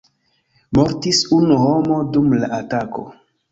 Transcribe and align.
Mortis 0.77 1.19
unu 1.37 1.59
homo 1.65 2.01
dum 2.17 2.35
la 2.43 2.53
atako. 2.61 3.09